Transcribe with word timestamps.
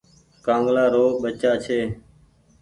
ڪآنگلآ 0.45 0.85
رو 0.93 1.03
بچآ 1.21 1.51
ڇي۔ 1.63 1.79